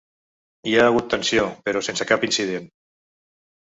[0.69, 2.71] Hi ha hagut tensió, però sense cap incident.